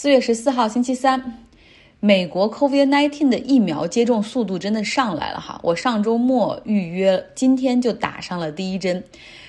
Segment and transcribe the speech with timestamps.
[0.00, 1.44] 四月十四号星期三，
[1.98, 5.58] 美国 COVID-19 的疫苗接种速度真的上来了哈！
[5.64, 9.02] 我上周末预约，今天就打上了第一针。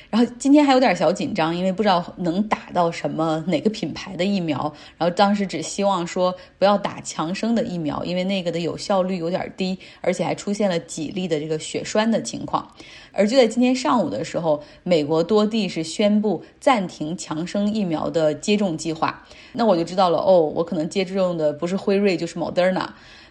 [0.09, 4.73] 然后今天还有点小紧张，因为不知道能打到什么哪个品牌的疫苗。
[4.97, 12.67] 然后当时只希望说不要打强生的疫苗，因为那个的有效率有点低，而且还出现了几例的这个血栓的情况。
[13.11, 19.23] 而就在今天上午的时候，美国多地是宣布暂停强生疫苗的接种计划。
[19.53, 22.87] 那我就知道了，哦，我可能接种的不是辉瑞就是 Moderna。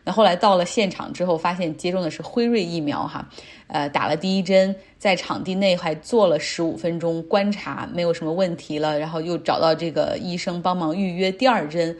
[0.08, 3.28] 那后来到了现场之后，发现接种的是辉瑞疫苗哈，
[3.66, 11.94] 呃，打了第一针，在场地内还做了十五分钟观察，没有什么问题了，然后又找到这个医生帮忙预约第二针，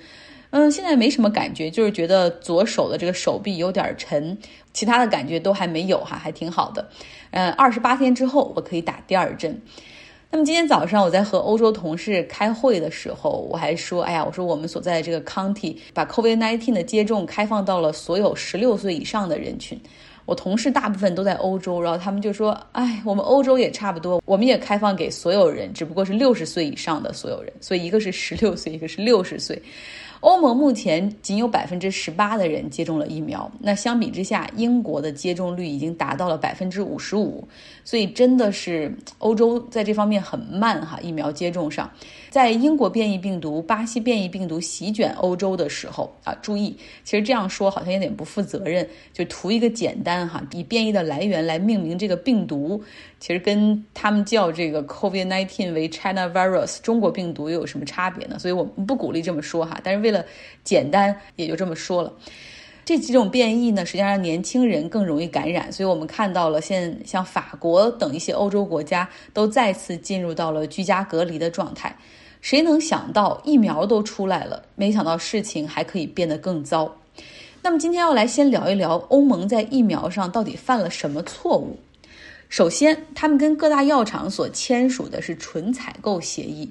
[0.49, 4.39] 嗯，现在没什么感觉，就是觉得左手的这个手臂有点沉，
[4.73, 6.89] 其他的感觉都还没有哈，还挺好的，
[7.33, 9.61] 嗯，二十八天之后我可以打第二针。
[10.31, 19.81] 那么今天早上我在和欧洲同事开会的时候，我还说，哎呀，我说我们所在的这个 county 把 COVID-19 的接种开放到了所有十六岁以上的人群。
[20.27, 27.51] 我同事大部分都在欧洲，然后他们就说，哎，我们欧洲也差不多，我们也开放给所有人，只不过是六十岁以上的所有人。
[27.63, 29.61] 所以一个是十六岁，一个是六十岁。
[30.21, 37.47] 欧盟目前仅有百分之十八的人接种了疫苗，那相比之下，英国的接种率已经达到了百分之五十五，
[37.85, 41.91] 所以真的是欧洲在这方面很慢哈，疫苗接种上。
[42.31, 52.83] 在英国变异病毒、巴西变异病毒席卷欧洲的时候啊，注意，其实这样说好像有点不负责任，就图一个简单哈，以变异的来源来命名这个病毒，
[53.19, 58.39] 其实跟他们叫这个 COVID-19 为 China virus 中国病毒又有什么差别呢？
[58.39, 60.25] 所以我们不鼓励这么说哈，但是为为了
[60.65, 62.11] 简单，也就这么说了。
[62.87, 71.95] 这几种变异呢，实际上让年轻人更容易感染，所以我们看到了，现像法国等一些欧洲国家都再次进入到了居家隔离的状态。
[72.41, 76.97] 谁能想到疫苗都出来了，没想到事情还可以变得更糟。
[77.61, 81.79] 那么今天要来先聊一聊欧盟在疫苗上到底犯了什么错误。
[82.49, 86.71] 首先，他们跟各大药厂所签署的是纯采购协议。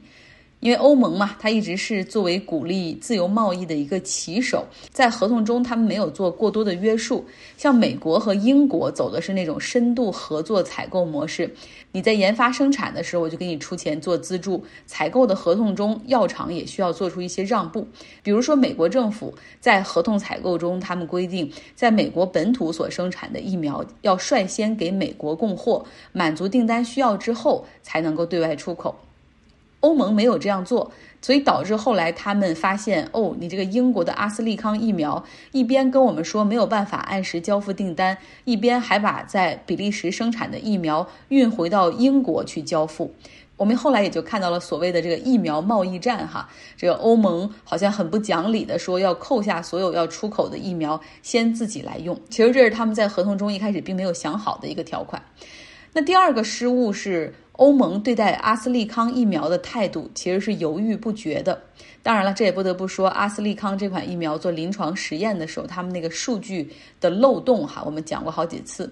[0.60, 7.24] 因为欧盟嘛，它一直是作为鼓励自由贸易的一个旗手，在合同中他们没有做过多的约束。
[7.56, 11.54] 像美国和英国走的是那种深度合作采购模式，
[11.92, 14.64] 你在研发生产的时候，我就给你出钱做资助。
[14.88, 17.88] 采购的合同中，药厂也需要做出一些让步。
[18.24, 28.96] 比如说，美国政府在合同采购中，他们规定，在美国本土所生产的疫苗要率先给美国供货，满足订单需要之后，才能够对外出口。
[29.82, 43.14] 欧盟没有这样做，所以导致后来他们发现，哦，你这个英国的阿斯利康疫苗一边跟我们说没有办法按时交付订单，一边还把在比利时生产的疫苗运回到英国去交付。
[43.56, 52.20] 我们后来也就看到了所谓的这个疫苗贸易战，哈，这个欧盟好像很不讲理的说要扣下所有要出口的疫苗，先自己来用。
[52.30, 55.22] 其实这是他们在合同中一开始并没有想好的一个条款。
[55.94, 57.36] 那第二个失误是。
[57.58, 61.67] 欧盟对待阿斯利康疫苗的态度其实是犹豫不决的。
[62.04, 66.70] 当然了，这也不得不说，阿斯利康这款疫苗做临床实验的时候，他们那个数据
[67.02, 68.92] 的漏洞哈，我们讲过好几次。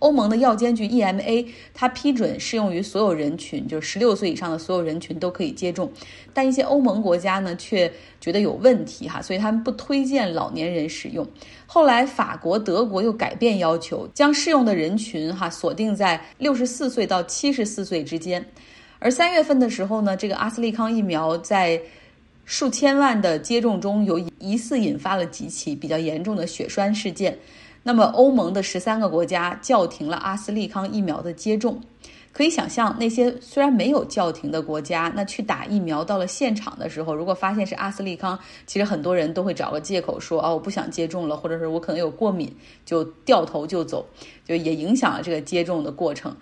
[0.00, 5.90] 欧盟的药监局 EMA，它批准适用于所有人群，就是十六岁以上的所有人群都可以接种，
[6.34, 11.26] 但一些欧盟国家呢却觉得有问题哈，所以他们不推荐老年人使用。
[11.64, 18.44] 后来法国、德国又改变要求，将适用的人群哈锁定在六十四岁到七十四岁之间。
[18.98, 21.80] 而三月份的时候呢，这个阿斯利康疫苗在
[22.46, 27.36] 数千万的接种中有疑似引发了几起比较严重的血栓事件。
[27.82, 31.80] 那么，欧盟的十三个国家叫停了阿斯利康疫苗的接种。
[32.32, 44.04] 可以想象，那些虽然没有叫停的国家，那去打疫苗到了现场的时候，如果发现是阿斯利康，其实很多人都会找个借口说哦，我不想接种了，或者是我可能有过敏，就掉头就走，
[44.44, 46.36] 就也影响了这个接种的过程。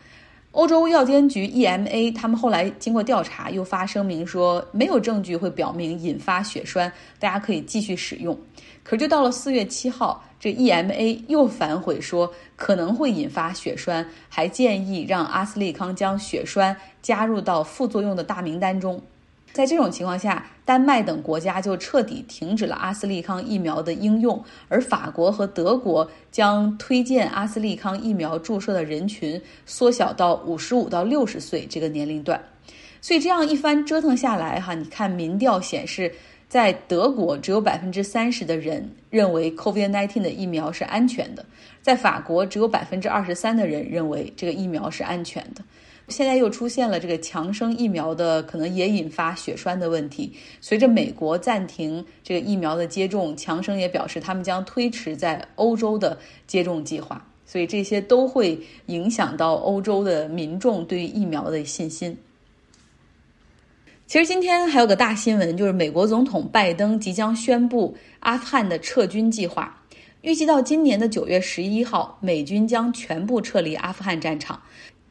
[0.55, 8.39] 欧洲药监局 EMA 他们后来经过调查，又发声明说，没有证据会表明引发血栓，大家可以继续使用。
[8.85, 19.03] 可就到了四月七号，这 EMA 又反悔说可能会引发血栓，还建议让阿斯利康将血栓加入到副作用的大名单中。
[19.55, 32.43] 在这种情况下，丹麦等国家就彻底停止了阿斯利康疫苗的应用，而法国和德国将推荐阿斯利康疫苗注射的人群缩小到五十五到六十岁这个年龄段。
[33.01, 36.13] 所以这样一番折腾下来，哈，你看民调显示。
[36.47, 41.43] 在德国，只有百分之三十的人认为 COVID-19 的疫苗是安全的；
[41.83, 45.65] 在法国，只有百分之二十三的人认为这个疫苗是安全的。
[46.09, 50.33] 现在又出现了这个强生疫苗的可能也引发血栓的问题。
[50.61, 57.27] 随着美国暂停这个疫苗的接种，强生也表示他们将推迟在欧洲的接种计划。
[57.47, 62.17] 所以这些都会影响到欧洲的民众对于疫苗的信心。
[64.07, 69.81] 其实今天还有个大新闻，就是美国总统拜登即将宣布阿富汗的撤军计划。
[70.23, 74.63] 预计到今年的九月十一号，美军将全部撤离阿富汗战场。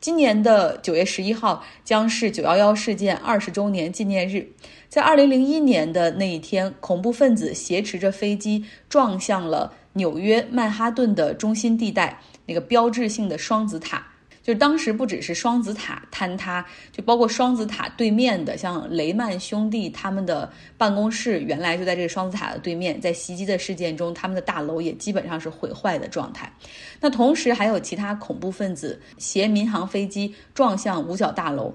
[0.03, 4.49] 今年的九月十一号将是九幺幺事件二十周年纪念日。
[4.89, 14.05] 在二零零一年的那一天，恐怖分子挟持着飞机撞向了纽约曼哈顿的中心地带那个标志性的双子塔。
[14.43, 22.99] 就当时不只是双子塔坍塌，就包括双子塔对面的，像雷曼兄弟他们的办公室，原来就在这个双子塔的对面。
[22.99, 26.51] 在袭击的事件中，他们的大楼也基本上是毁坏的状态。
[26.99, 31.73] 那同时还有其他恐怖分子携民航飞机撞向五角大楼。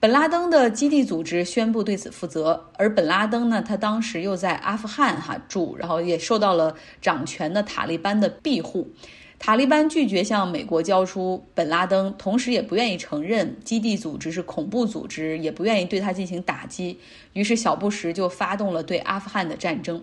[0.00, 6.72] 本拉登的基地组织宣布对此负责，而本拉登呢，他当时又在阿富汗哈住，然后也受到了
[7.02, 8.88] 掌权的塔利班的庇护。
[9.38, 16.98] 塔利班拒绝向美国交出本拉登，同时也不愿意承认基地组织是恐怖组织，也不愿意对他进行打击。
[17.34, 20.02] 于是小布什就发动了对阿富汗的战争。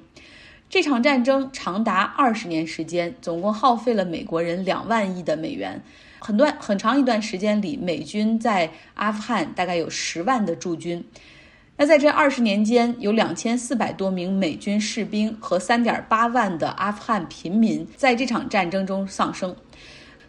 [0.69, 5.83] 这场战争长达二十年时间，总共耗费了美国人两万亿的美元。
[6.19, 11.03] 很段很长一段时间里，美军在阿富汗大概有十万的驻军。
[11.77, 19.53] 那在这二十年间，有两千四百多名美军士兵和三点八万的阿富汗平民在这场战争中丧生。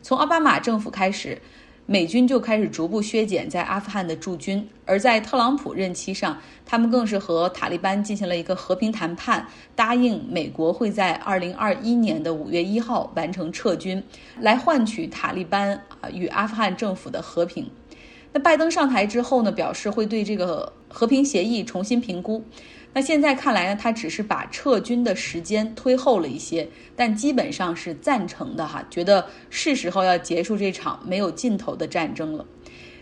[0.02, 1.40] 从奥巴马政府开始，
[1.87, 9.46] 美军就开始逐步削减在阿富汗的驻军；而在特朗普任期上，他们更是和塔利班进行了一个和平谈判，
[9.76, 14.02] 答应美国会在二零二一年的五月一号完成撤军，
[14.40, 15.81] 来换取塔利班
[16.12, 17.70] 与阿富汗政府的和平。
[18.36, 22.44] 那拜登上台之后呢，表示会对这个和平协议重新评估。
[22.92, 32.44] 那现在看来呢，他只是把撤军的时间推后了一些，但基本上是赞成的哈，觉得是时候要结束这场没有尽头的战争了。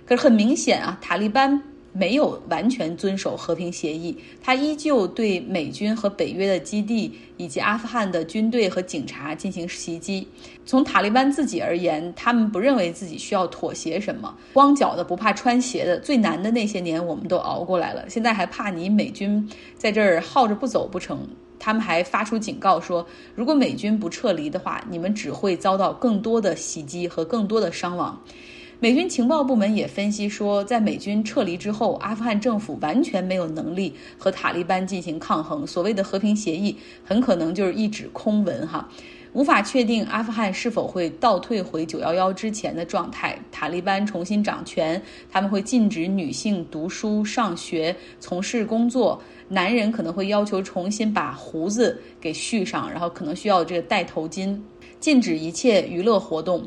[0.06, 1.60] 可是很明显啊，塔利班。
[1.96, 10.26] 没有完全遵守和平协议，他依旧对美军和北约的基地以及阿富汗的军队和警察进行袭击。
[10.66, 15.96] 从塔利班自己而言，他们不认为自己需要妥协什么，光脚的不怕穿鞋的。
[16.00, 19.48] 最难的那些年我们都熬过来了，现在还怕你美军
[19.78, 21.20] 在这儿耗着不走不成？
[21.60, 28.20] 他们还发出警告说，如果美军不撤离的话，你们只会遭到更多的袭击和更多的伤亡。
[28.84, 35.66] 美军情报部门也分析说，在美军撤离之后，阿富汗政府完全没有能力和塔利班进行抗衡。
[35.66, 38.86] 所谓的和平协议很可能就是一纸空文，哈，
[39.32, 43.38] 无法确定阿富汗是否会倒退回九幺幺之前的状态。
[43.50, 54.60] 塔利班重新掌权，他们会禁止女性读书、上学、从事工作，男人可能会要求重新把胡子给续上，然后可能需要这个戴头巾，
[55.00, 56.62] 禁止一切娱乐活动。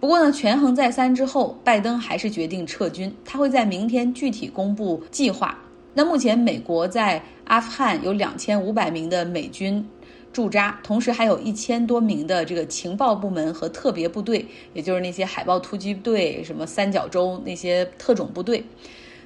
[0.00, 3.14] 不过呢，权衡再三之后，拜登还是决定撤军。
[3.22, 5.58] 他会在明天具体公布计划。
[5.92, 9.86] 那目前，美国在阿富汗有两千五百名的美军
[10.32, 18.64] 驻扎，同时还有一千多名的这个情报部门和特别部队，也就是那些海豹突击队、什么三角洲那些特种部队。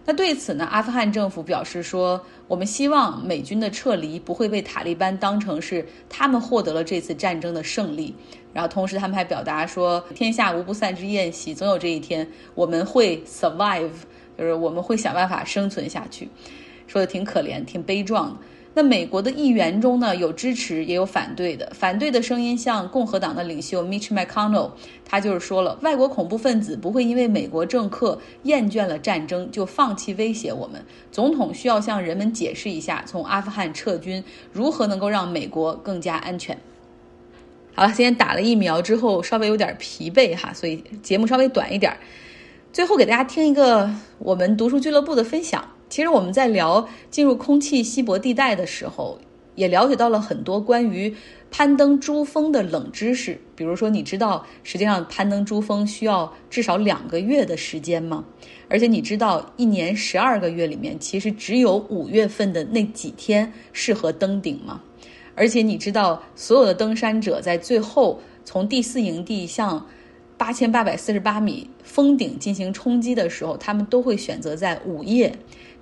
[0.07, 8.15] 那对此呢，阿富汗政府表示说：“我们希望美军的撤离不会被塔利班当成是他们获得了这次战争的胜利。”
[8.53, 13.89] 然后，同时他们还表达说：“天下无不散之宴席，总有这一天，我们会 survive，
[14.37, 16.29] 就是我们会想办法生存下去。”
[16.87, 18.37] 说的挺可怜，挺悲壮的。
[18.77, 21.71] 那美国的议员中呢，有支持也有反对的。
[21.73, 24.73] 反对的声音像共和党的领袖 Mitch McConnell，
[25.05, 30.85] 他就是说了，外国恐怖分子不会因为美国政客厌倦了战争就放弃威胁我们。
[31.13, 36.59] 总统需要向人们解释一下，从阿富汗撤军如何能够让美国更加安全。
[37.77, 41.97] 好了，今天打了疫苗之后稍微有点疲惫哈，所以节目稍微短一点。
[42.73, 43.89] 最后给大家听一个
[44.19, 45.65] 我们读书俱乐部的分享。
[45.95, 49.17] 其实我们在聊进入空气稀薄地带的时候，
[49.55, 51.15] 也了解到了很多关于
[51.53, 53.41] 攀登珠峰的冷知识。
[53.55, 58.25] 比如说，你知道实际上攀登珠峰需要至少两个月的时间吗？
[58.69, 64.81] 而且你知道一年十二个月里面，其实只有五月份的那几天适合登顶吗？
[65.37, 69.87] 而且你知道，所有的登山者在最后从第四营地向
[70.37, 75.33] 八千八百四十八米峰顶进行冲击的时候，他们都会选择在午夜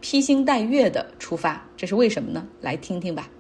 [0.02, 2.47] 披星戴月的出发，这是为什么呢？
[2.61, 3.30] 来听听吧。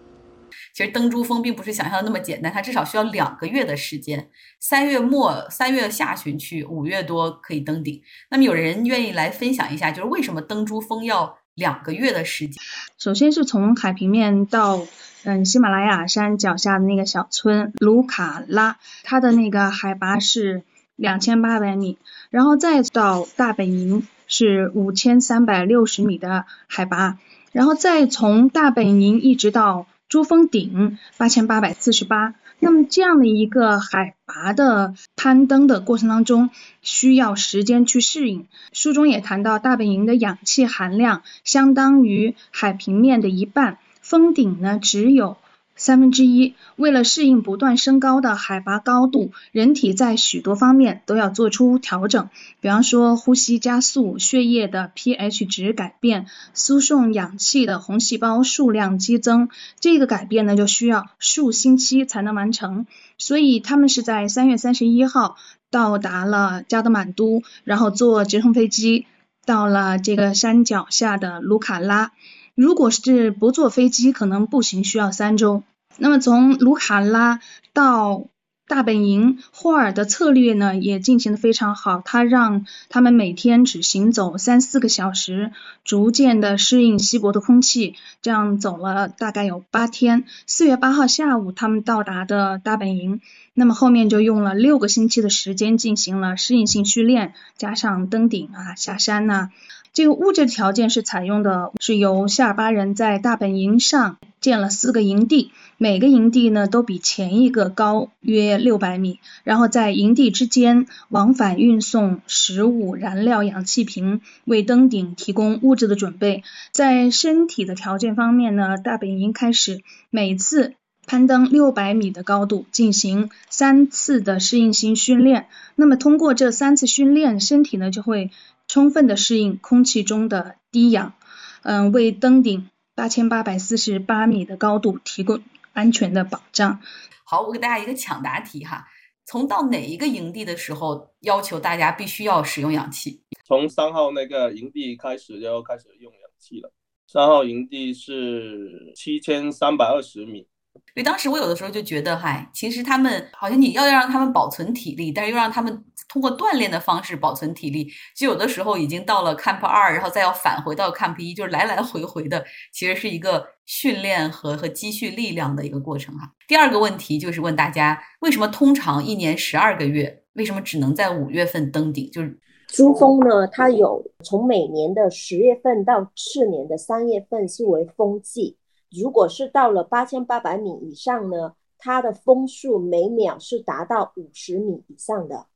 [0.74, 4.30] 其实登珠峰并不是想象的那么简单，它至少需要两个月的时间。
[4.58, 8.00] 三月末、三月下旬去，五月多可以登顶。
[8.30, 12.54] 那么有人愿意来分享一下，就是为什么登珠峰要两个月的时间？
[12.96, 14.80] 首先是从海平面到
[15.24, 20.62] 嗯喜马拉雅山脚下的那个小村卢卡拉，它的那个海拔是
[20.96, 21.98] 两千八百米，
[22.30, 27.18] 然后再到大本营是五千三百六十米的海拔。
[27.52, 36.48] 然后再从大本营一直到珠峰顶八千八百四十八，那么这样的一个海拔的攀登的过程当中，
[36.80, 38.46] 需要时间去适应。
[38.72, 45.36] 书中也谈到，大本营的氧气含量相当于海平面的一半，峰顶呢只有。
[45.82, 46.54] 三分之一。
[46.76, 52.28] 为了适应不断升高的海拔高度，人体在许多方面都要做出调整，
[52.60, 59.48] 比方说呼吸加速、血液的 pH 值改变、输送氧气的红细胞数量激增。
[59.80, 62.86] 这个改变呢，就需要数星期才能完成。
[63.18, 65.36] 所以他们是在三月三十一号
[65.68, 69.06] 到达了加德满都，然后坐直升飞机
[69.44, 72.12] 到了这个山脚下的卢卡拉。
[72.54, 75.64] 如果是不坐飞机，可能步行需要三周。
[75.98, 77.40] 那么从卢卡拉
[77.72, 78.26] 到
[78.68, 85.52] 大本营，霍尔的策略呢也进行的非常好，他让他们每天只行走三四个小时，
[85.84, 90.24] 逐渐的适应稀薄的空气，这样走了大概有八天。
[90.46, 93.20] 四月八号下午，他们到达的大本营，
[93.52, 99.50] 那么后面就用了六个星期的时间进行了适应性训练，加上登顶啊、下山呐。
[99.92, 116.42] 这个物质条件是采用的，是由夏尔巴人在大本营上建了四个营地，每个营地呢都比前一个高约六百米，然后在营地之间往返运送食物、燃料、氧气瓶，为登顶提供物质的准备。
[116.70, 120.72] 在身体的条件方面呢，大本营开始每次
[121.06, 128.30] 攀登六百米的高度进行三次的适应性训练，那么通过这三次训练，身体呢就会。
[128.72, 131.12] 充分的适应空气中的低氧，
[131.60, 135.42] 嗯，为登顶八千八百四十八米的高度提供
[135.74, 136.80] 安全的保障。
[137.22, 138.86] 好，我给大家一个抢答题哈，
[139.26, 143.20] 从到哪一个营地的时候要求大家必须要使用氧气？
[143.44, 146.72] 从三号那个营地开始就要开始用氧气了。
[147.06, 150.46] 三号营地是七千三百二十米。
[150.74, 166.30] 所以当时我有的时候就觉得，嗨，其实他们好像你要让他们保存体力，但是又让他们通过锻炼的方式保存体力，就有的时候已经到了 Camp 二，然后再要返回到 Camp 一，就是来来回回的，其实是一个训练和和积蓄力量的一个过程哈。
[166.46, 172.10] 第二个问题就是问大家，为什么通常一年十二个月，为什么只能在五月份登顶？
[172.10, 178.58] 就是珠峰呢，它有从每年的十月份到次年的三月份是为峰季。
[179.00, 185.46] 如果是到了八千八百米以上呢，它的风速每秒是达到五十米以上的。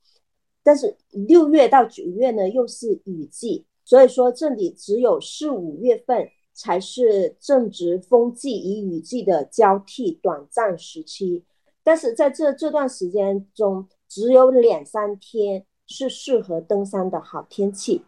[0.62, 11.44] 但是六月到九月呢，又是雨季，所以说这里只有四五月份才是正值风季与雨季的交替短暂时期。
[11.84, 18.02] 但是在这这段时间中，只有两三天是适合登山的好天气。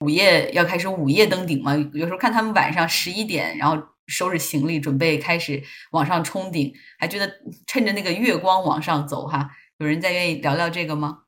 [0.00, 1.74] 午夜要开始午夜登顶吗？
[1.94, 3.82] 有时候看他们晚上十一点，然后。
[4.06, 7.30] 收拾行李，准备开始往上冲顶，还觉得
[7.66, 9.50] 趁着那个月光往上走哈。
[9.78, 11.18] 有人再愿意聊聊这个吗？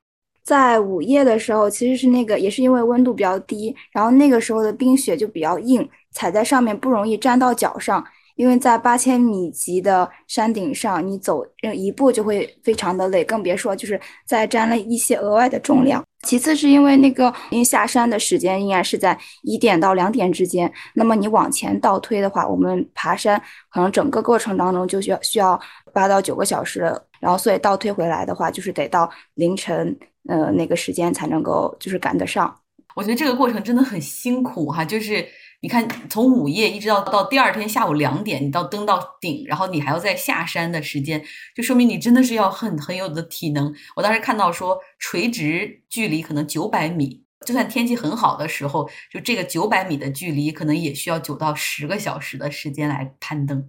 [0.43, 8.03] 在午夜的时候，其实是那个也是因为温度比较低，然后那个时候的冰雪就比较硬，踩在上面不容易粘到脚上。
[8.35, 11.45] 因为在八千米级的山顶上，你走
[11.75, 16.01] 一步就会非常的累，更别说就是再沾了一些额外的重量。
[16.23, 25.59] 其次是因为那个，因为下山的时间应该是在一点到两点之间，那么你往前倒推的话，我们爬山可能整个过程当中就需要需要
[25.93, 26.81] 八到九个小时，
[27.19, 29.97] 然后所以倒推回来的话，就是得到凌晨
[30.27, 32.53] 呃那个时间才能够就是赶得上。
[32.95, 35.25] 我觉得这个过程真的很辛苦哈，就是。
[35.61, 41.21] 你看，从午夜一直到到第二天下午两点，你到登到顶，然后你还要再下山的时间，
[41.53, 43.73] 就说明你真的是要很很有的体能。
[43.97, 53.67] 我当时看到说，垂直距离可能九百米，就算天气很好的时候，就这个九百米的距离，可能也需要九到十个小时的时间来攀登，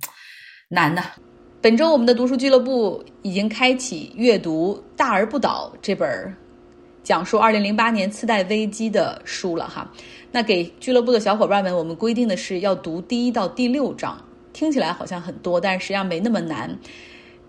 [0.69, 1.05] 难呐。
[1.61, 6.09] 本周我们的读书俱乐部已经开启阅读《大而不倒》这本
[7.11, 9.93] 讲述二零零八年次贷危机的书了哈。
[10.31, 14.17] 那给俱乐部的小伙伴们，我们规定的是要读第一到第六章，
[14.53, 16.79] 听起来好像很多，但实际上没那么难，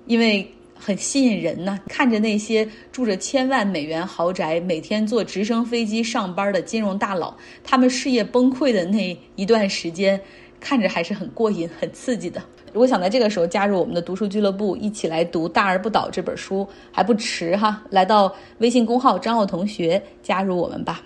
[0.07, 1.79] 因为很吸引人呢。
[1.87, 10.19] 看着那些住着千万美元豪宅、每天坐直升飞机上班的金融大佬，他们事业崩溃的那一段时间，
[10.59, 12.41] 看着还是很过瘾、很刺激的。
[12.73, 17.81] 如果想在这个时候加入我们的读书俱乐部，一起来读《大而不倒》这本书还不迟哈。
[17.89, 21.01] 来到微信公号张浩同学加入我们吧。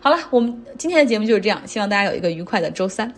[0.00, 3.12] 好了，我们今天的节目就是这样，希望大家有一个愉快的周三。